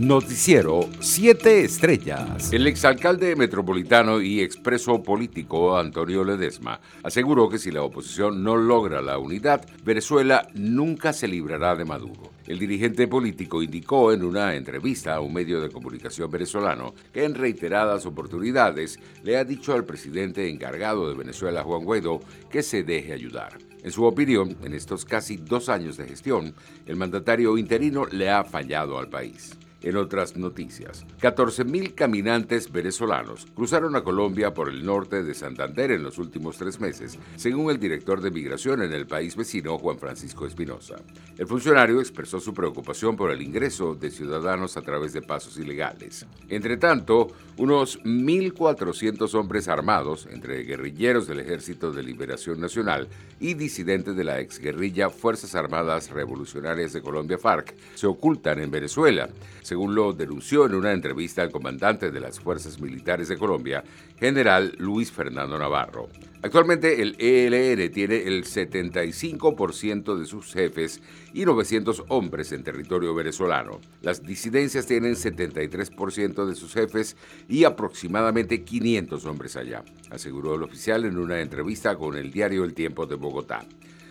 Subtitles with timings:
[0.00, 2.54] Noticiero 7 Estrellas.
[2.54, 9.02] El exalcalde metropolitano y expreso político Antonio Ledesma aseguró que si la oposición no logra
[9.02, 12.32] la unidad, Venezuela nunca se librará de Maduro.
[12.46, 17.34] El dirigente político indicó en una entrevista a un medio de comunicación venezolano que en
[17.34, 22.20] reiteradas oportunidades le ha dicho al presidente encargado de Venezuela, Juan Guaidó,
[22.50, 23.58] que se deje ayudar.
[23.82, 26.54] En su opinión, en estos casi dos años de gestión,
[26.86, 29.58] el mandatario interino le ha fallado al país.
[29.82, 36.02] En otras noticias, 14.000 caminantes venezolanos cruzaron a Colombia por el norte de Santander en
[36.02, 40.46] los últimos tres meses, según el director de migración en el país vecino, Juan Francisco
[40.46, 40.96] Espinosa.
[41.38, 46.26] El funcionario expresó su preocupación por el ingreso de ciudadanos a través de pasos ilegales.
[46.50, 54.14] Entre tanto, unos 1.400 hombres armados, entre guerrilleros del Ejército de Liberación Nacional y disidentes
[54.14, 59.30] de la exguerrilla Fuerzas Armadas Revolucionarias de Colombia FARC, se ocultan en Venezuela
[59.70, 63.84] según lo denunció en una entrevista al comandante de las Fuerzas Militares de Colombia,
[64.18, 66.08] general Luis Fernando Navarro.
[66.42, 71.00] Actualmente el ELN tiene el 75% de sus jefes
[71.32, 73.78] y 900 hombres en territorio venezolano.
[74.02, 77.16] Las disidencias tienen 73% de sus jefes
[77.48, 82.74] y aproximadamente 500 hombres allá, aseguró el oficial en una entrevista con el diario El
[82.74, 83.64] Tiempo de Bogotá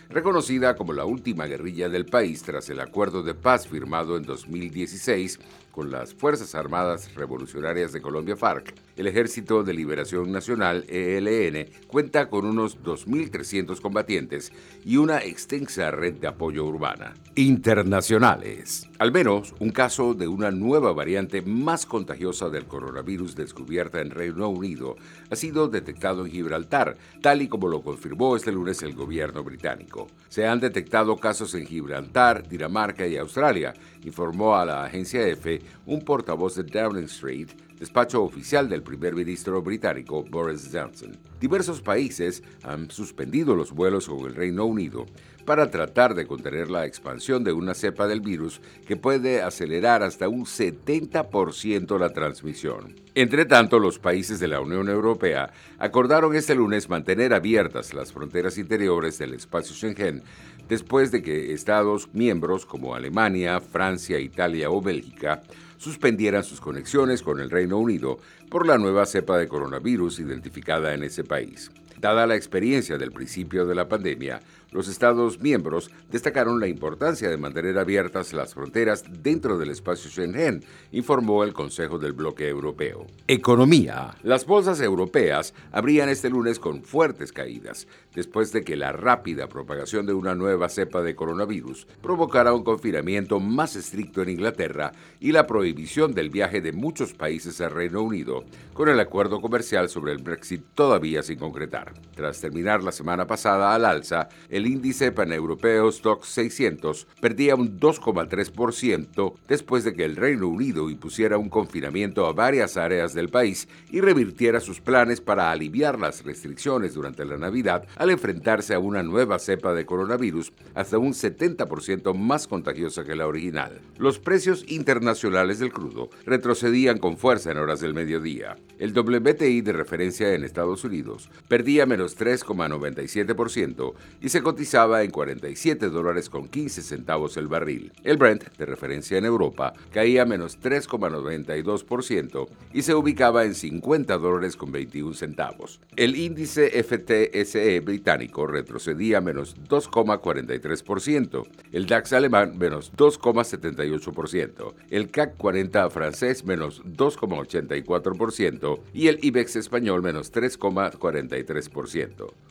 [0.09, 5.39] reconocida como la última guerrilla del país tras el acuerdo de paz firmado en 2016
[5.79, 12.27] con las Fuerzas Armadas Revolucionarias de Colombia FARC, el Ejército de Liberación Nacional ELN cuenta
[12.27, 14.51] con unos 2.300 combatientes
[14.83, 17.13] y una extensa red de apoyo urbana.
[17.35, 18.89] Internacionales.
[18.97, 24.49] Al menos un caso de una nueva variante más contagiosa del coronavirus descubierta en Reino
[24.49, 24.97] Unido
[25.29, 30.07] ha sido detectado en Gibraltar, tal y como lo confirmó este lunes el gobierno británico.
[30.27, 36.01] Se han detectado casos en Gibraltar, Dinamarca y Australia, informó a la agencia EFE un
[36.01, 41.17] portavoz de Downing Street, despacho oficial del primer ministro británico Boris Johnson.
[41.39, 45.05] Diversos países han suspendido los vuelos con el Reino Unido
[45.49, 50.29] para tratar de contener la expansión de una cepa del virus que puede acelerar hasta
[50.29, 52.95] un 70% la transmisión.
[53.15, 58.59] Entre tanto, los países de la Unión Europea acordaron este lunes mantener abiertas las fronteras
[58.59, 60.21] interiores del espacio Schengen
[60.67, 65.41] después de que Estados miembros como Alemania, Francia, Italia o Bélgica
[65.77, 68.19] suspendieran sus conexiones con el Reino Unido
[68.51, 71.71] por la nueva cepa de coronavirus identificada en ese país.
[71.99, 74.39] Dada la experiencia del principio de la pandemia,
[74.71, 80.63] los Estados miembros destacaron la importancia de mantener abiertas las fronteras dentro del espacio Schengen,
[80.91, 83.07] informó el Consejo del Bloque Europeo.
[83.27, 84.15] Economía.
[84.23, 90.05] Las bolsas europeas abrían este lunes con fuertes caídas, después de que la rápida propagación
[90.05, 95.47] de una nueva cepa de coronavirus provocara un confinamiento más estricto en Inglaterra y la
[95.47, 98.43] prohibición del viaje de muchos países al Reino Unido,
[98.73, 101.88] con el acuerdo comercial sobre el Brexit todavía sin concretar.
[102.15, 109.35] Tras terminar la semana pasada al alza, el índice paneuropeo Stock 600 perdía un 2,3%
[109.47, 114.01] después de que el Reino Unido impusiera un confinamiento a varias áreas del país y
[114.01, 119.39] revirtiera sus planes para aliviar las restricciones durante la Navidad al enfrentarse a una nueva
[119.39, 123.79] cepa de coronavirus hasta un 70% más contagiosa que la original.
[123.97, 128.57] Los precios internacionales del crudo retrocedían con fuerza en horas del mediodía.
[128.77, 135.89] El WTI de referencia en Estados Unidos perdía menos 3,97% y se cotizaba en 47
[135.89, 137.91] dólares con 15 centavos el barril.
[138.03, 144.55] El Brent, de referencia en Europa, caía menos 3,92% y se ubicaba en 50 dólares
[144.55, 145.79] con 21 centavos.
[145.95, 155.89] El índice FTSE británico retrocedía menos 2,43%, el DAX alemán menos 2,78%, el CAC 40
[155.89, 161.68] francés menos 2,84% y el IBEX español menos 3,43%.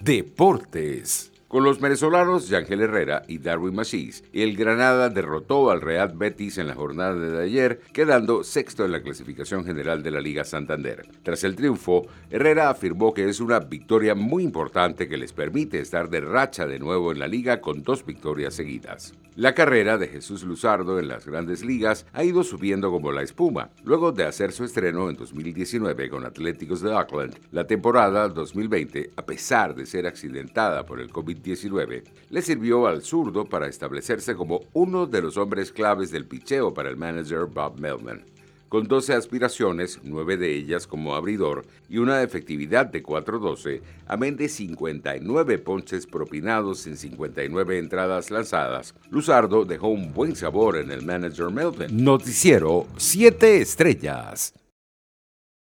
[0.00, 1.30] Deportes.
[1.48, 6.66] Con los venezolanos Yangel Herrera y Darwin Machís, el Granada derrotó al Real Betis en
[6.66, 11.08] la jornada de ayer, quedando sexto en la clasificación general de la Liga Santander.
[11.22, 16.10] Tras el triunfo, Herrera afirmó que es una victoria muy importante que les permite estar
[16.10, 19.14] de racha de nuevo en la liga con dos victorias seguidas.
[19.38, 23.70] La carrera de Jesús Luzardo en las grandes ligas ha ido subiendo como la espuma.
[23.84, 29.24] Luego de hacer su estreno en 2019 con Atléticos de Auckland, la temporada 2020, a
[29.24, 31.12] pesar de ser accidentada por el
[31.42, 36.74] COVID-19, le sirvió al zurdo para establecerse como uno de los hombres claves del picheo
[36.74, 38.24] para el manager Bob Melman.
[38.68, 44.48] con 12 aspiraciones, 9 de ellas como abridor y una efectividad de 4-12, amén de
[44.48, 48.94] 59 ponches propinados en 59 entradas lanzadas.
[49.10, 52.04] Luzardo dejó un buen sabor en el manager Melvin.
[52.04, 54.52] Noticiero 7 Estrellas.